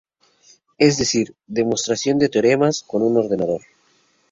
[0.79, 3.61] Es decir, demostración de teoremas con un ordenador.